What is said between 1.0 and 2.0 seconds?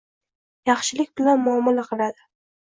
bilan muomala